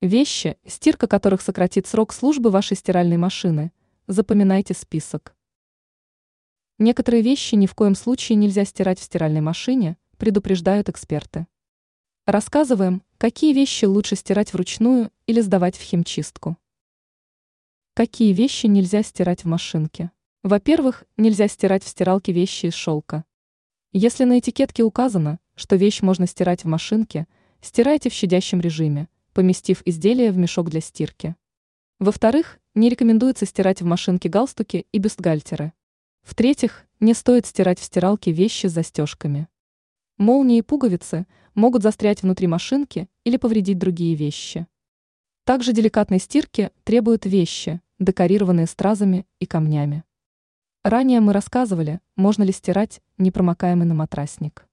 Вещи, 0.00 0.56
стирка 0.64 1.08
которых 1.08 1.42
сократит 1.42 1.88
срок 1.88 2.12
службы 2.12 2.50
вашей 2.50 2.76
стиральной 2.76 3.16
машины. 3.16 3.72
Запоминайте 4.06 4.72
список. 4.72 5.34
Некоторые 6.78 7.20
вещи 7.20 7.56
ни 7.56 7.66
в 7.66 7.74
коем 7.74 7.96
случае 7.96 8.36
нельзя 8.36 8.64
стирать 8.64 9.00
в 9.00 9.02
стиральной 9.02 9.40
машине, 9.40 9.96
предупреждают 10.16 10.88
эксперты. 10.88 11.48
Рассказываем, 12.26 13.02
какие 13.16 13.52
вещи 13.52 13.86
лучше 13.86 14.14
стирать 14.14 14.52
вручную 14.52 15.10
или 15.26 15.40
сдавать 15.40 15.76
в 15.76 15.80
химчистку. 15.80 16.56
Какие 17.94 18.32
вещи 18.32 18.66
нельзя 18.66 19.02
стирать 19.02 19.42
в 19.42 19.48
машинке? 19.48 20.12
Во-первых, 20.44 21.02
нельзя 21.16 21.48
стирать 21.48 21.82
в 21.82 21.88
стиралке 21.88 22.30
вещи 22.30 22.66
из 22.66 22.74
шелка. 22.74 23.24
Если 23.90 24.22
на 24.22 24.38
этикетке 24.38 24.84
указано, 24.84 25.40
что 25.56 25.74
вещь 25.74 26.02
можно 26.02 26.28
стирать 26.28 26.62
в 26.62 26.68
машинке, 26.68 27.26
стирайте 27.60 28.10
в 28.10 28.12
щадящем 28.12 28.60
режиме, 28.60 29.08
поместив 29.38 29.82
изделие 29.84 30.32
в 30.32 30.36
мешок 30.36 30.68
для 30.68 30.80
стирки. 30.80 31.36
Во-вторых, 32.00 32.58
не 32.74 32.88
рекомендуется 32.88 33.46
стирать 33.46 33.80
в 33.80 33.84
машинке 33.84 34.28
галстуки 34.28 34.88
и 34.90 34.98
бюстгальтеры. 34.98 35.74
В-третьих, 36.22 36.84
не 36.98 37.14
стоит 37.14 37.46
стирать 37.46 37.78
в 37.78 37.84
стиралке 37.84 38.32
вещи 38.32 38.66
с 38.66 38.72
застежками. 38.72 39.46
Молнии 40.16 40.58
и 40.58 40.62
пуговицы 40.62 41.28
могут 41.54 41.84
застрять 41.84 42.22
внутри 42.22 42.48
машинки 42.48 43.08
или 43.22 43.36
повредить 43.36 43.78
другие 43.78 44.16
вещи. 44.16 44.66
Также 45.44 45.72
деликатной 45.72 46.18
стирки 46.18 46.72
требуют 46.82 47.24
вещи, 47.24 47.80
декорированные 48.00 48.66
стразами 48.66 49.24
и 49.38 49.46
камнями. 49.46 50.02
Ранее 50.82 51.20
мы 51.20 51.32
рассказывали, 51.32 52.00
можно 52.16 52.42
ли 52.42 52.50
стирать 52.50 53.02
непромокаемый 53.18 53.86
на 53.86 53.94
матрасник. 53.94 54.67